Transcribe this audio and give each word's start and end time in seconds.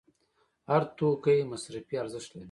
هر 0.69 0.83
توکی 0.97 1.37
مصرفي 1.51 1.95
ارزښت 2.03 2.29
لري. 2.31 2.39